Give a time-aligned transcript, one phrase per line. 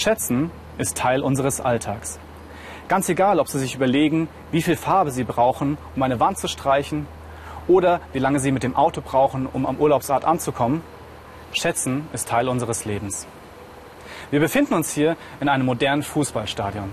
[0.00, 2.18] Schätzen ist Teil unseres Alltags.
[2.88, 6.48] Ganz egal, ob Sie sich überlegen, wie viel Farbe Sie brauchen, um eine Wand zu
[6.48, 7.06] streichen
[7.68, 10.80] oder wie lange Sie mit dem Auto brauchen, um am Urlaubsort anzukommen,
[11.52, 13.26] Schätzen ist Teil unseres Lebens.
[14.30, 16.90] Wir befinden uns hier in einem modernen Fußballstadion.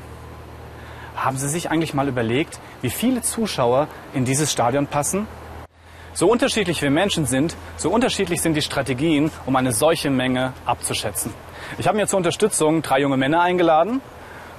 [1.16, 5.28] Haben Sie sich eigentlich mal überlegt, wie viele Zuschauer in dieses Stadion passen?
[6.14, 11.32] So unterschiedlich wir Menschen sind, so unterschiedlich sind die Strategien, um eine solche Menge abzuschätzen.
[11.78, 14.02] Ich habe mir zur Unterstützung drei junge Männer eingeladen.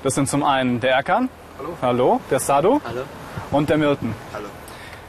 [0.02, 1.28] Das sind zum einen der Erkan.
[1.58, 1.76] Hallo.
[1.82, 2.20] Hallo.
[2.30, 2.80] Der Sadu.
[2.84, 3.02] Hallo.
[3.50, 4.14] Und der Milton.
[4.32, 4.46] Hallo.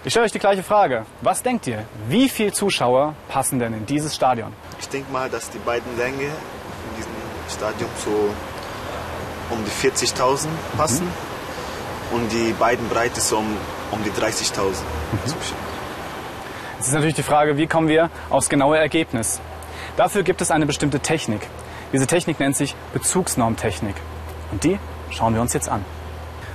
[0.04, 1.05] Ich stelle euch die gleiche Frage.
[1.21, 1.85] Was denkt ihr?
[2.07, 4.54] Wie viele Zuschauer passen denn in dieses Stadion?
[4.80, 7.12] Ich denke mal, dass die beiden Länge in diesem
[7.49, 8.34] Stadion so
[9.49, 11.07] um die 40.000 passen
[12.12, 13.57] und die beiden Breite so um,
[13.91, 15.57] um die 30.000 Zuschauer.
[16.77, 19.41] Jetzt ist natürlich die Frage, wie kommen wir aufs genaue Ergebnis?
[19.98, 21.41] Dafür gibt es eine bestimmte Technik.
[21.91, 23.95] Diese Technik nennt sich Bezugsnormtechnik.
[24.51, 25.84] Und die schauen wir uns jetzt an.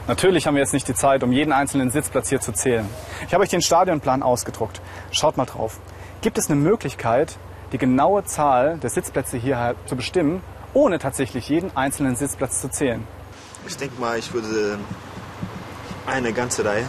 [0.07, 2.87] Natürlich haben wir jetzt nicht die Zeit, um jeden einzelnen Sitzplatz hier zu zählen.
[3.27, 4.81] Ich habe euch den Stadionplan ausgedruckt.
[5.11, 5.81] Schaut mal drauf.
[6.21, 7.39] Gibt es eine Möglichkeit,
[7.73, 10.43] die genaue Zahl der Sitzplätze hier zu bestimmen,
[10.75, 13.07] ohne tatsächlich jeden einzelnen Sitzplatz zu zählen?
[13.67, 14.79] Ich denke mal, ich würde
[16.07, 16.85] eine ganze Reihe,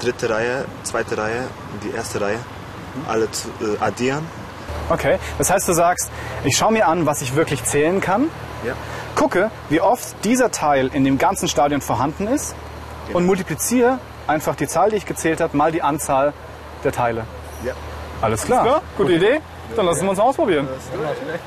[0.00, 2.38] dritte Reihe, zweite Reihe und die erste Reihe
[3.06, 4.26] alle äh, addieren.
[4.90, 6.10] Okay, das heißt, du sagst,
[6.44, 8.30] ich schaue mir an, was ich wirklich zählen kann,
[8.64, 8.72] Ja.
[9.14, 12.54] gucke, wie oft dieser Teil in dem ganzen Stadion vorhanden ist
[13.12, 16.32] und multipliziere einfach die Zahl, die ich gezählt habe, mal die Anzahl
[16.84, 17.24] der Teile.
[17.64, 17.72] Ja.
[18.20, 19.40] Alles klar, gute Idee.
[19.76, 20.66] Dann lassen wir uns ausprobieren.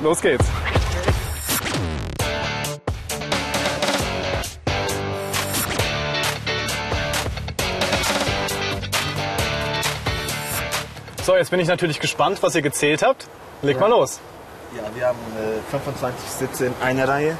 [0.00, 0.44] Los geht's.
[11.22, 13.28] So, jetzt bin ich natürlich gespannt, was ihr gezählt habt.
[13.62, 14.18] Leg mal los.
[14.76, 17.36] Ja, wir haben äh, 25 Sitze in einer Reihe.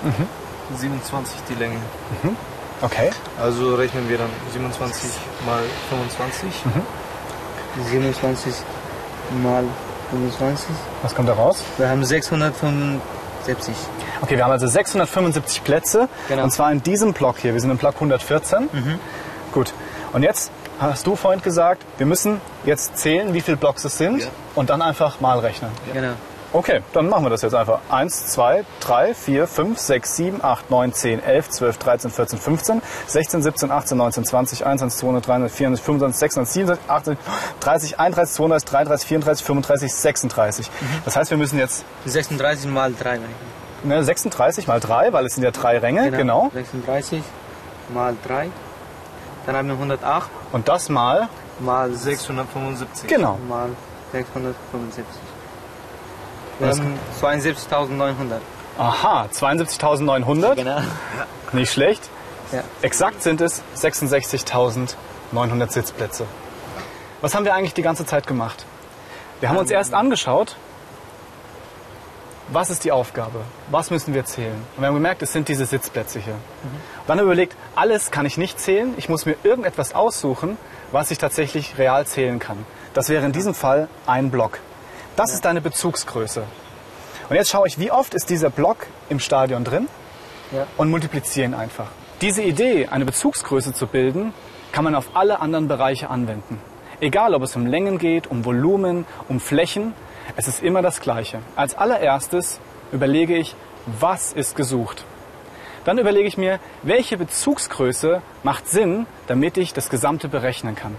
[0.77, 1.77] 27 die Länge.
[2.81, 3.11] Okay.
[3.41, 5.11] Also rechnen wir dann 27
[5.47, 6.49] mal 25.
[7.91, 8.55] 27
[9.43, 9.65] mal
[10.11, 10.69] 25.
[11.03, 11.65] Was kommt da raus?
[11.77, 13.75] Wir haben 675.
[14.21, 16.09] Okay, wir haben also 675 Plätze.
[16.29, 16.45] Genau.
[16.45, 17.53] Und zwar in diesem Block hier.
[17.53, 18.69] Wir sind im Block 114.
[19.53, 19.73] Gut.
[20.13, 20.53] Und jetzt
[20.83, 24.29] hast du vorhin gesagt, wir müssen jetzt zählen, wie viele Blocks es sind Ja.
[24.55, 25.71] und dann einfach mal rechnen.
[25.93, 26.13] Genau.
[26.55, 27.81] Okay, dann machen wir das jetzt einfach.
[27.89, 32.83] 1, 2, 3, 4, 5, 6, 7, 8, 9, 10, 11, 12, 13, 14, 15,
[33.07, 37.25] 16, 17, 18, 19, 20, 21, 200, 300, 400, 25, 26, 27, 28,
[37.61, 40.71] 30, 31, 32, 33, 34, 35, 36.
[41.07, 43.21] Das heißt, wir müssen jetzt 36 mal 3.
[43.85, 46.51] ne, 36 mal 3, weil es sind ja drei Ränge, genau.
[46.53, 47.23] 36
[47.95, 48.51] mal 3.
[49.47, 53.09] Dann haben wir 108 Und das mal, mal 675.
[53.09, 53.39] genau.
[53.49, 53.71] mal
[54.13, 55.05] 675.
[56.59, 58.41] Wir Das- haben 72.900.
[58.79, 60.81] Aha, 72.900, Genau.
[61.53, 62.09] nicht schlecht.
[62.53, 62.63] Ja.
[62.83, 66.27] Exakt sind es 66.900 Sitzplätze.
[67.21, 68.65] Was haben wir eigentlich die ganze Zeit gemacht?
[69.41, 70.57] Wir haben uns erst angeschaut,
[72.55, 73.41] was ist die Aufgabe?
[73.71, 74.55] Was müssen wir zählen?
[74.77, 76.35] Und wir haben gemerkt, es sind diese Sitzplätze hier.
[77.07, 78.95] Dann haben wir überlegt, alles kann ich nicht zählen.
[78.97, 80.57] Ich muss mir irgendetwas aussuchen,
[80.91, 82.59] was ich tatsächlich real zählen kann.
[82.95, 84.59] Das wäre in diesem Fall ein Block.
[85.17, 86.43] Das ist deine Bezugsgröße.
[87.29, 89.89] Und jetzt schaue ich, wie oft ist dieser Block im Stadion drin
[90.53, 90.67] Ja.
[90.77, 91.87] und multipliziere ihn einfach.
[92.21, 94.33] Diese Idee, eine Bezugsgröße zu bilden,
[94.73, 96.59] kann man auf alle anderen Bereiche anwenden.
[97.01, 99.93] Egal, ob es um Längen geht, um Volumen, um Flächen,
[100.37, 101.41] es ist immer das Gleiche.
[101.57, 102.61] Als allererstes
[102.91, 103.55] überlege ich,
[103.87, 105.05] was ist gesucht.
[105.85, 110.97] Dann überlege ich mir, welche Bezugsgröße macht Sinn, damit ich das Gesamte berechnen kann.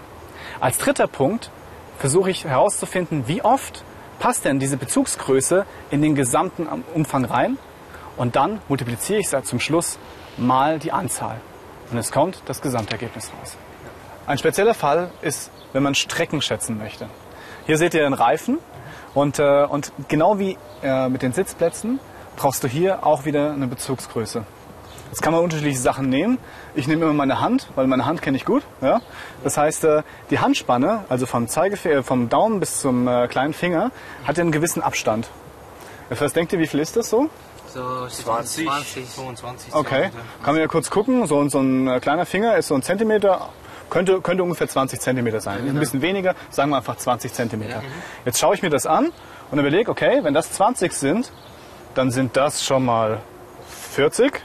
[0.59, 1.51] Als dritter Punkt
[1.99, 3.83] versuche ich herauszufinden, wie oft
[4.19, 7.57] passt denn diese Bezugsgröße in den gesamten Umfang rein
[8.17, 9.97] und dann multipliziere ich es zum Schluss
[10.37, 11.39] mal die Anzahl.
[11.91, 13.57] Und es kommt das Gesamtergebnis raus.
[14.25, 17.09] Ein spezieller Fall ist, wenn man Strecken schätzen möchte.
[17.65, 18.59] Hier seht ihr den Reifen
[19.13, 21.99] und, äh, und genau wie äh, mit den Sitzplätzen
[22.35, 24.43] brauchst du hier auch wieder eine Bezugsgröße.
[25.09, 26.39] Jetzt kann man unterschiedliche Sachen nehmen.
[26.73, 28.63] Ich nehme immer meine Hand, weil meine Hand kenne ich gut.
[28.81, 28.99] Ja?
[29.43, 30.01] Das heißt, äh,
[30.31, 33.91] die Handspanne, also vom, Zeigefinger, vom Daumen bis zum äh, kleinen Finger,
[34.25, 35.29] hat ja einen gewissen Abstand.
[36.09, 37.29] Was denkt ihr, wie viel ist das so?
[37.67, 39.05] So 20, 20.
[39.05, 39.75] 25.
[39.75, 40.09] Okay,
[40.43, 41.25] kann man ja kurz gucken.
[41.27, 43.49] So, so ein äh, kleiner Finger ist so ein Zentimeter,
[43.89, 45.67] könnte, könnte ungefähr 20 Zentimeter sein.
[45.67, 47.81] Ein bisschen weniger, sagen wir einfach 20 Zentimeter.
[48.25, 49.11] Jetzt schaue ich mir das an
[49.51, 51.31] und überlege, okay, wenn das 20 sind,
[51.95, 53.21] dann sind das schon mal
[53.91, 54.41] 40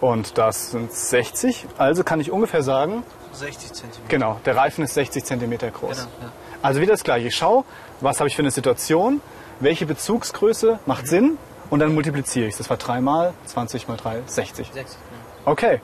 [0.00, 1.66] und das sind 60.
[1.78, 3.02] Also kann ich ungefähr sagen,
[3.32, 3.90] 60 cm.
[4.08, 5.96] genau, der Reifen ist 60 Zentimeter groß.
[5.96, 6.32] Genau, ja.
[6.62, 7.28] Also wieder das gleiche.
[7.28, 7.64] Ich schaue,
[8.00, 9.20] was habe ich für eine Situation,
[9.60, 11.38] welche Bezugsgröße macht Sinn
[11.70, 12.58] und dann multipliziere ich es.
[12.58, 14.70] Das war 3 mal 20 mal 3, 60.
[14.72, 14.98] 60.
[15.44, 15.80] Okay,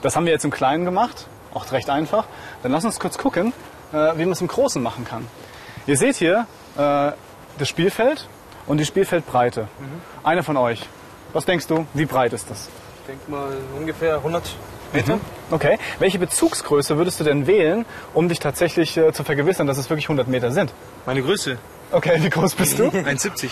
[0.00, 2.24] das haben wir jetzt im Kleinen gemacht, auch recht einfach.
[2.62, 3.52] Dann lass uns kurz gucken,
[3.92, 5.26] äh, wie man es im Großen machen kann.
[5.86, 6.46] Ihr seht hier
[6.76, 7.12] äh,
[7.58, 8.28] das Spielfeld
[8.66, 9.68] und die Spielfeldbreite.
[10.22, 10.86] Einer von euch,
[11.32, 12.68] was denkst du, wie breit ist das?
[13.00, 14.42] Ich denke mal ungefähr 100
[14.92, 15.18] Meter.
[15.50, 17.84] Okay, welche Bezugsgröße würdest du denn wählen,
[18.14, 20.72] um dich tatsächlich äh, zu vergewissern, dass es wirklich 100 Meter sind?
[21.06, 21.58] Meine Größe,
[21.92, 22.84] Okay, wie groß bist du?
[22.88, 23.50] 1,70.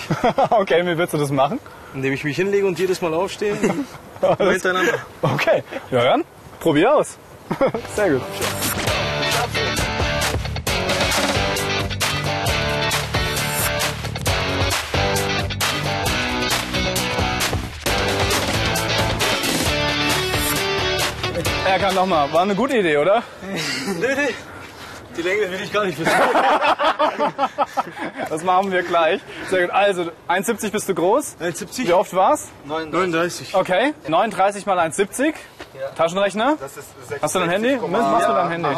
[0.50, 1.61] okay, wie würdest du das machen?
[1.94, 3.55] Indem ich mich hinlege und jedes Mal aufstehe.
[4.38, 4.94] Hintereinander.
[5.23, 6.25] Okay, ja dann,
[6.58, 7.19] probier aus.
[7.97, 8.23] Sehr gut.
[21.67, 22.32] Er kann noch mal.
[22.32, 23.23] War eine gute Idee, oder?
[25.16, 26.12] Die Länge will ich gar nicht wissen.
[28.28, 29.20] Das machen wir gleich.
[29.48, 29.70] Sehr gut.
[29.74, 31.36] Also 1,70 bist du groß.
[31.40, 31.88] 1,70.
[31.88, 32.48] Wie oft war's?
[32.64, 33.54] 39.
[33.54, 33.92] Okay.
[34.06, 35.34] 39 mal 1,70.
[35.96, 36.56] Taschenrechner.
[36.60, 36.88] Das ist
[37.20, 37.70] Hast du dein Handy?
[37.70, 37.88] 66,8.
[37.88, 38.68] Machst du dein Handy?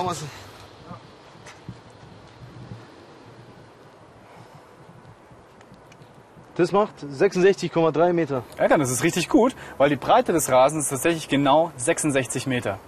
[6.54, 8.44] Das macht 66,3 Meter.
[8.56, 12.78] Erkan, das ist richtig gut, weil die Breite des Rasens ist tatsächlich genau 66 Meter.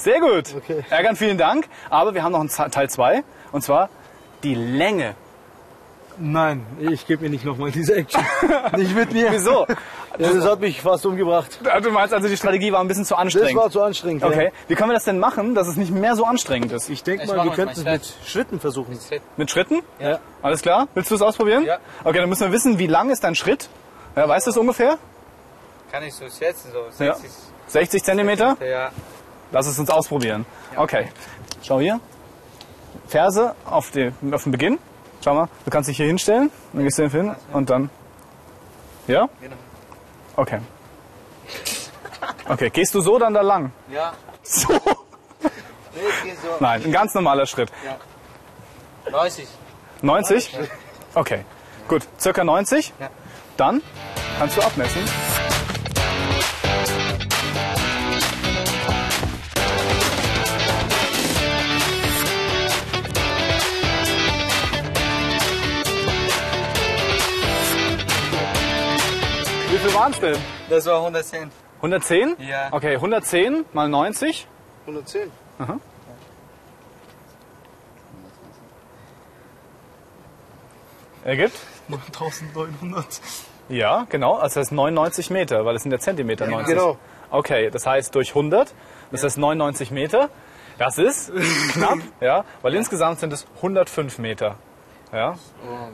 [0.00, 0.54] Sehr gut.
[0.56, 0.82] Okay.
[0.88, 1.66] Erkan, vielen Dank.
[1.90, 3.90] Aber wir haben noch einen Teil 2 und zwar
[4.42, 5.14] die Länge.
[6.22, 8.22] Nein, ich gebe mir nicht nochmal diese Action.
[8.76, 9.30] nicht mit mir.
[9.30, 9.66] Wieso?
[10.18, 11.60] Ja, das hat mich fast umgebracht.
[11.82, 13.56] Du meinst also, die Strategie war ein bisschen zu Das anstrengend.
[13.56, 14.22] war zu anstrengend.
[14.24, 16.88] Okay, wie können wir das denn machen, dass es nicht mehr so anstrengend ist?
[16.90, 18.98] Ich denke mal, wir könnten es mit Schritten versuchen.
[19.36, 19.82] Mit Schritten?
[19.98, 20.18] Ja.
[20.42, 20.88] Alles klar?
[20.94, 21.64] Willst du es ausprobieren?
[21.64, 21.78] Ja.
[22.04, 23.68] Okay, dann müssen wir wissen, wie lang ist dein Schritt?
[24.16, 24.98] Ja, weißt du es ungefähr?
[25.92, 27.14] Kann ich so schätzen, so Ja.
[27.14, 27.30] 60
[27.68, 28.56] 60 Zentimeter?
[28.60, 28.90] Ja.
[29.52, 30.46] Lass es uns ausprobieren.
[30.76, 31.08] Okay.
[31.62, 32.00] Schau hier.
[33.08, 34.78] Ferse auf, die, auf den Beginn.
[35.22, 36.50] Schau mal, du kannst dich hier hinstellen.
[36.72, 37.90] Dann gehst du hin und dann.
[39.06, 39.28] Ja?
[39.40, 39.56] Genau.
[40.36, 40.60] Okay.
[42.48, 43.72] Okay, gehst du so dann da lang?
[43.90, 44.12] Ja.
[44.42, 44.68] So?
[46.60, 47.70] Nein, ein ganz normaler Schritt.
[49.10, 49.48] 90.
[50.02, 50.58] 90?
[51.14, 51.44] Okay,
[51.88, 52.06] gut.
[52.18, 52.92] Circa 90?
[52.98, 53.10] Ja.
[53.56, 53.82] Dann
[54.38, 55.02] kannst du abmessen.
[70.00, 70.36] Waren es denn?
[70.70, 71.50] Das war 110.
[71.76, 72.36] 110?
[72.38, 72.68] Ja.
[72.72, 74.46] Okay, 110 mal 90.
[74.86, 75.30] 110.
[81.24, 81.54] Ergibt?
[81.88, 83.04] 1900.
[83.68, 84.36] Ja, genau.
[84.36, 86.74] Also das heißt 99 Meter, weil es sind ja Zentimeter 90.
[86.74, 86.96] genau.
[87.30, 88.74] Okay, das heißt durch 100,
[89.12, 90.30] das heißt 99 Meter.
[90.78, 91.30] Das ist
[91.72, 94.56] knapp, ja, weil insgesamt sind es 105 Meter.
[95.12, 95.34] Ja,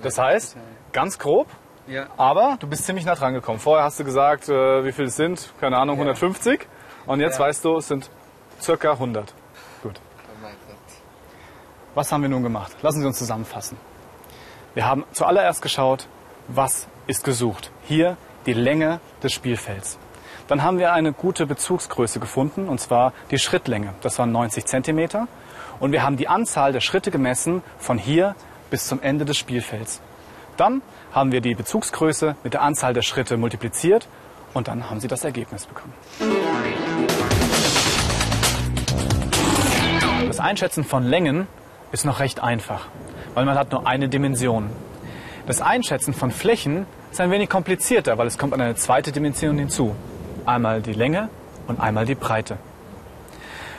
[0.02, 0.56] das heißt,
[0.92, 1.48] ganz grob,
[1.88, 2.06] Ja.
[2.16, 3.58] aber du bist ziemlich nah dran gekommen.
[3.60, 6.66] Vorher hast du gesagt, äh, wie viel es sind, keine Ahnung, 150.
[7.06, 7.44] Und jetzt Ja.
[7.46, 8.10] weißt du, es sind
[8.60, 9.32] circa 100.
[9.82, 10.00] Gut.
[10.28, 10.76] Oh mein Gott.
[11.94, 12.72] Was haben wir nun gemacht?
[12.82, 13.78] Lassen Sie uns zusammenfassen.
[14.74, 16.08] Wir haben zuallererst geschaut,
[16.48, 17.70] was ist gesucht.
[17.84, 18.16] Hier
[18.46, 19.98] die Länge des Spielfelds.
[20.48, 23.94] Dann haben wir eine gute Bezugsgröße gefunden, und zwar die Schrittlänge.
[24.02, 25.26] Das waren 90 Zentimeter.
[25.80, 28.34] Und wir haben die Anzahl der Schritte gemessen von hier
[28.70, 30.00] bis zum Ende des Spielfelds.
[30.56, 30.82] Dann
[31.12, 34.08] haben wir die Bezugsgröße mit der Anzahl der Schritte multipliziert
[34.54, 35.92] und dann haben Sie das Ergebnis bekommen.
[40.26, 41.46] Das Einschätzen von Längen
[41.92, 42.88] ist noch recht einfach,
[43.34, 44.70] weil man hat nur eine Dimension.
[45.46, 49.94] Das Einschätzen von Flächen ist ein wenig komplizierter, weil es kommt eine zweite Dimension hinzu.
[50.44, 51.28] Einmal die Länge
[51.68, 52.58] und einmal die Breite.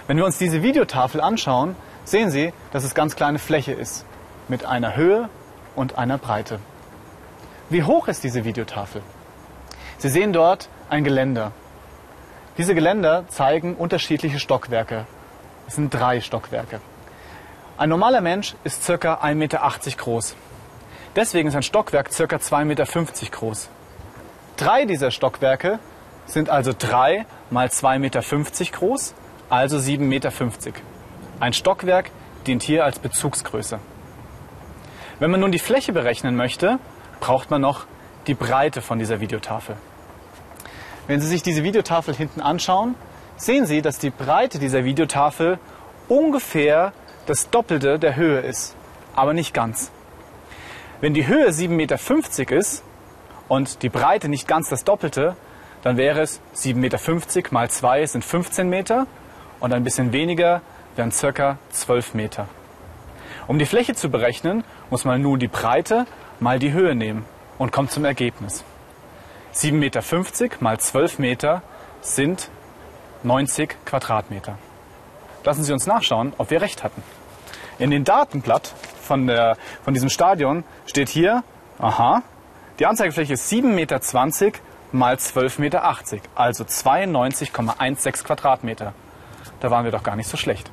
[0.08, 4.06] Wenn wir uns diese Videotafel anschauen, sehen Sie, dass es ganz kleine Fläche ist,
[4.48, 5.30] mit einer Höhe
[5.78, 6.60] und einer Breite.
[7.70, 9.02] Wie hoch ist diese Videotafel?
[10.00, 11.52] Sie sehen dort ein Geländer.
[12.58, 15.06] Diese Geländer zeigen unterschiedliche Stockwerke.
[15.68, 16.82] Es sind drei Stockwerke.
[17.78, 19.16] Ein normaler Mensch ist ca.
[19.16, 19.60] 1,80 Meter
[19.98, 20.36] groß.
[21.16, 22.24] Deswegen ist ein Stockwerk ca.
[22.24, 22.86] 2,50 Meter
[23.32, 23.70] groß.
[24.56, 25.80] Drei dieser Stockwerke
[26.26, 28.22] sind also 3 mal 2,50 Meter
[28.72, 29.14] groß,
[29.50, 30.32] also 7,50 Meter.
[31.40, 32.10] Ein Stockwerk
[32.48, 33.80] dient hier als Bezugsgröße.
[35.20, 36.78] Wenn man nun die Fläche berechnen möchte,
[37.20, 37.86] braucht man noch
[38.28, 39.76] die Breite von dieser Videotafel.
[41.08, 42.94] Wenn Sie sich diese Videotafel hinten anschauen,
[43.36, 45.58] sehen Sie, dass die Breite dieser Videotafel
[46.08, 46.94] ungefähr
[47.26, 48.76] das Doppelte der Höhe ist,
[49.16, 49.92] aber nicht ganz.
[51.02, 52.84] Wenn die Höhe 7,50 Meter ist
[53.48, 55.36] und die Breite nicht ganz das Doppelte,
[55.82, 59.08] dann wäre es 7,50 Meter mal 2 sind 15 Meter
[59.60, 60.62] und ein bisschen weniger
[60.96, 62.48] wären circa 12 Meter.
[63.48, 66.06] Um die Fläche zu berechnen, muss man nun die Breite
[66.40, 67.26] mal die Höhe nehmen
[67.58, 68.64] und kommt zum Ergebnis.
[69.54, 70.02] 7,50 Meter
[70.60, 71.62] mal 12 Meter
[72.02, 72.50] sind
[73.24, 74.58] 90 Quadratmeter.
[75.44, 77.02] Lassen Sie uns nachschauen, ob wir recht hatten.
[77.80, 81.44] In dem Datenblatt von, der, von diesem Stadion steht hier,
[81.80, 82.24] aha,
[82.80, 84.00] die Anzeigefläche ist 7,20 Meter
[84.92, 85.84] mal 12,80 Meter,
[86.36, 88.94] also 92,16 Quadratmeter.
[89.62, 90.70] Da waren wir doch gar nicht so schlecht.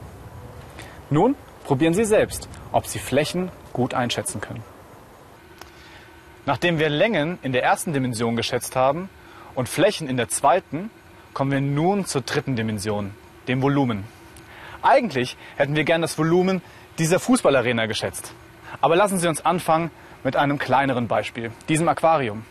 [1.09, 4.63] Nun probieren Sie selbst, ob Sie Flächen gut einschätzen können.
[6.47, 9.09] Nachdem wir Längen in der ersten Dimension geschätzt haben
[9.55, 10.91] und Flächen in der zweiten,
[11.33, 13.13] kommen wir nun zur dritten Dimension,
[13.49, 14.05] dem Volumen.
[14.83, 16.61] Eigentlich hätten wir gern das Volumen
[16.99, 18.35] dieser Fußballarena geschätzt.
[18.81, 19.91] Aber lassen Sie uns anfangen
[20.23, 22.45] mit einem kleineren Beispiel, diesem Aquarium.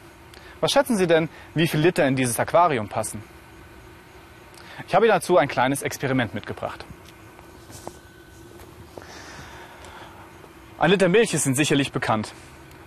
[0.60, 3.24] Was schätzen Sie denn, wie viel Liter in dieses Aquarium passen?
[4.88, 6.86] Ich habe dazu ein kleines Experiment mitgebracht.
[10.84, 12.34] Ein Liter Milch ist Ihnen sicherlich bekannt.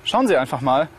[0.04, 0.90] Schauen Sie einfach mal,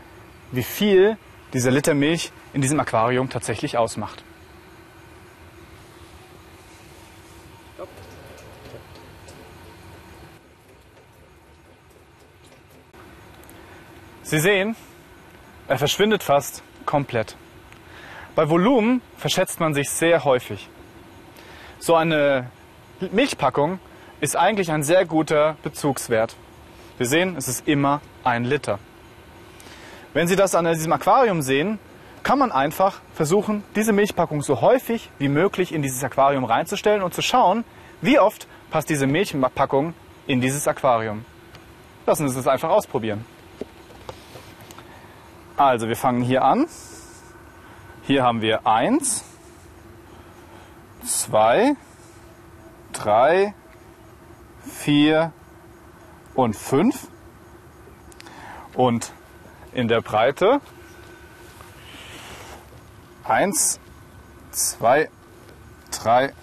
[0.51, 1.15] wie viel
[1.53, 4.23] dieser Liter Milch in diesem Aquarium tatsächlich ausmacht.
[14.23, 14.75] Sie sehen,
[15.67, 17.35] er verschwindet fast komplett.
[18.33, 20.67] Bei Volumen verschätzt man sich sehr häufig.
[21.77, 22.49] So eine
[23.11, 23.77] Milchpackung
[24.19, 26.35] ist eigentlich ein sehr guter Bezugswert.
[26.97, 28.79] Wir sehen, es ist immer ein Liter.
[30.13, 31.77] Wenn Sie das an diesem Aquarium sehen,
[32.23, 37.13] kann man einfach versuchen, diese Milchpackung so häufig wie möglich in dieses Aquarium reinzustellen und
[37.13, 37.63] zu schauen,
[38.01, 39.93] wie oft passt diese Milchpackung
[40.25, 41.23] in dieses Aquarium.
[42.05, 43.25] Lassen Sie es einfach ausprobieren.
[45.55, 46.67] Also wir fangen hier an.
[48.03, 49.23] Hier haben wir 1,
[51.03, 51.75] 2,
[52.93, 53.53] 3,
[54.65, 55.31] 4
[56.37, 57.07] und 5.
[58.75, 59.11] Und
[59.73, 60.61] in der Breite
[63.25, 63.79] 1,
[64.51, 65.09] 2,
[65.91, 66.33] 3,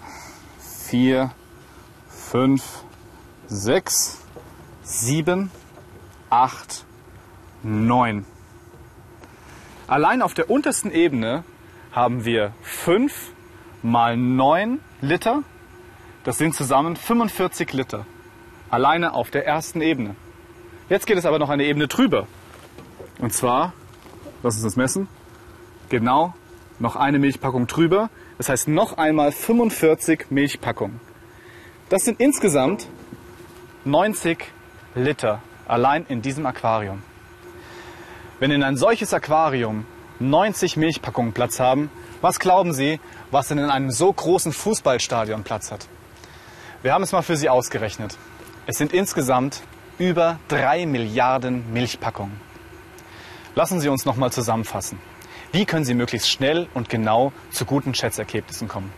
[0.89, 1.31] 4,
[2.09, 2.83] 5,
[3.47, 4.19] 6,
[4.83, 5.49] 7,
[6.29, 6.85] 8,
[7.63, 8.25] 9.
[9.87, 11.43] Allein auf der untersten Ebene
[11.93, 13.31] haben wir 5
[13.81, 15.43] mal 9 Liter.
[16.25, 18.05] Das sind zusammen 45 Liter.
[18.69, 20.15] Alleine auf der ersten Ebene.
[20.89, 22.27] Jetzt geht es aber noch eine Ebene drüber.
[23.19, 23.73] Und zwar,
[24.43, 25.07] lass uns das messen,
[25.89, 26.33] genau
[26.79, 28.09] noch eine Milchpackung drüber.
[28.37, 30.99] Das heißt noch einmal 45 Milchpackungen.
[31.89, 32.87] Das sind insgesamt
[33.85, 34.45] 90
[34.95, 37.03] Liter allein in diesem Aquarium.
[38.39, 39.85] Wenn in ein solches Aquarium
[40.19, 41.89] 90 Milchpackungen Platz haben,
[42.21, 42.99] was glauben Sie,
[43.31, 45.87] was denn in einem so großen Fußballstadion Platz hat?
[46.81, 48.17] Wir haben es mal für Sie ausgerechnet.
[48.67, 49.61] Es sind insgesamt
[49.99, 52.39] über 3 Milliarden Milchpackungen.
[53.53, 54.97] Lassen Sie uns nochmal zusammenfassen.
[55.51, 58.91] Wie können Sie möglichst schnell und genau zu guten Schätzergebnissen kommen?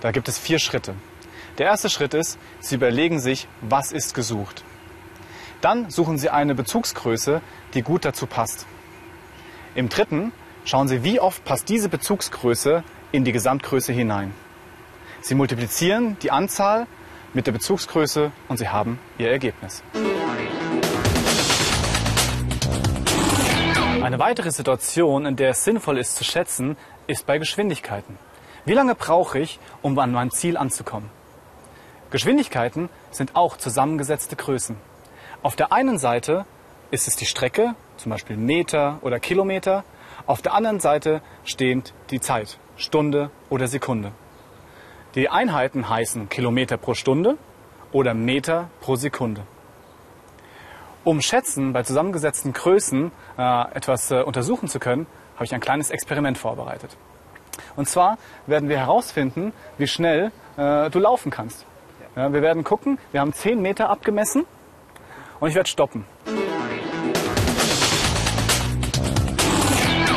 [0.00, 0.96] Da gibt es vier Schritte.
[1.58, 4.64] Der erste Schritt ist, Sie überlegen sich, was ist gesucht.
[5.60, 7.40] Dann suchen Sie eine Bezugsgröße,
[7.74, 8.66] die gut dazu passt.
[9.76, 10.32] Im dritten
[10.64, 14.34] schauen Sie, wie oft passt diese Bezugsgröße in die Gesamtgröße hinein.
[15.20, 16.88] Sie multiplizieren die Anzahl
[17.34, 19.82] mit der Bezugsgröße und Sie haben Ihr Ergebnis.
[24.02, 28.18] Eine weitere Situation, in der es sinnvoll ist zu schätzen, ist bei Geschwindigkeiten.
[28.64, 31.10] Wie lange brauche ich, um an mein Ziel anzukommen?
[32.10, 34.76] Geschwindigkeiten sind auch zusammengesetzte Größen.
[35.42, 36.44] Auf der einen Seite
[36.90, 39.82] ist es die Strecke, zum Beispiel Meter oder Kilometer.
[40.26, 44.12] Auf der anderen Seite steht die Zeit, Stunde oder Sekunde.
[45.14, 47.36] Die Einheiten heißen Kilometer pro Stunde
[47.92, 49.42] oder Meter pro Sekunde.
[51.04, 55.90] Um Schätzen bei zusammengesetzten Größen äh, etwas äh, untersuchen zu können, habe ich ein kleines
[55.90, 56.96] Experiment vorbereitet.
[57.76, 58.16] Und zwar
[58.46, 61.66] werden wir herausfinden, wie schnell äh, du laufen kannst.
[62.16, 64.46] Ja, wir werden gucken, wir haben 10 Meter abgemessen
[65.40, 66.06] und ich werde stoppen.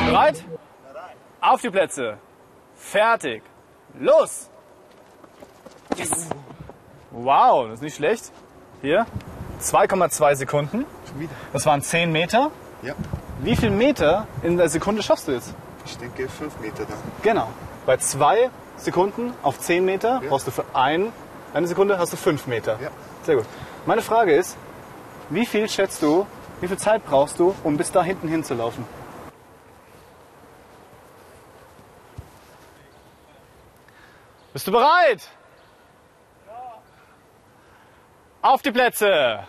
[0.06, 0.46] Bereit?
[1.42, 2.18] Auf die Plätze.
[2.76, 3.44] Fertig.
[4.00, 4.50] Los!
[5.96, 6.28] Yes!
[7.12, 8.32] Wow, das ist nicht schlecht.
[8.82, 9.06] Hier,
[9.62, 10.86] 2,2 Sekunden.
[11.54, 12.52] Das waren 10 Meter.
[12.82, 12.94] Ja,
[13.40, 15.54] Wie viel Meter in der Sekunde schaffst du jetzt?
[15.86, 16.98] ich denke 5 Meter dann.
[17.22, 17.48] Genau.
[17.86, 20.30] Bei 2 Sekunden auf 10 Meter Ja.
[20.30, 21.12] brauchst du für ein,
[21.54, 22.78] eine Sekunde hast du 5 Meter.
[22.82, 22.90] Ja.
[23.24, 23.46] Sehr gut.
[23.86, 24.58] Meine Frage ist,
[25.30, 26.26] wie viel schätzt du,
[26.62, 28.86] wie viel Zeit brauchst du, um bis da hinten hinzulaufen?
[34.54, 35.28] Bist du bereit?
[38.46, 39.40] Auf die Plätze!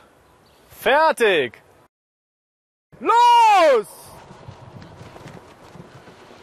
[0.71, 1.63] Fertig!
[2.99, 3.87] Los!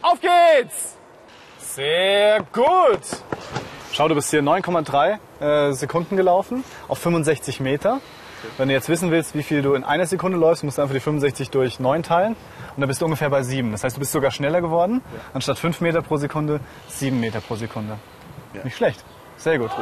[0.00, 0.96] Auf geht's!
[1.58, 3.00] Sehr gut!
[3.92, 8.00] Schau, du bist hier 9,3 äh, Sekunden gelaufen auf 65 Meter.
[8.56, 10.94] Wenn du jetzt wissen willst, wie viel du in einer Sekunde läufst, musst du einfach
[10.94, 12.36] die 65 durch 9 teilen
[12.76, 13.72] und dann bist du ungefähr bei 7.
[13.72, 15.02] Das heißt, du bist sogar schneller geworden.
[15.32, 17.98] Anstatt 5 Meter pro Sekunde, 7 Meter pro Sekunde.
[18.62, 19.04] Nicht schlecht.
[19.38, 19.72] Sehr gut.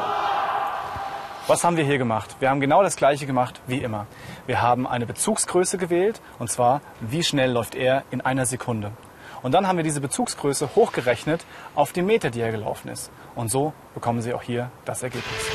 [1.49, 2.37] Was haben wir hier gemacht?
[2.39, 4.07] Wir haben genau das gleiche gemacht wie immer.
[4.47, 8.93] Wir haben eine Bezugsgröße gewählt und zwar, wie schnell läuft er in einer Sekunde.
[9.43, 11.45] Und dann haben wir diese Bezugsgröße hochgerechnet
[11.75, 13.11] auf die Meter, die er gelaufen ist.
[13.35, 15.52] Und so bekommen Sie auch hier das Ergebnis.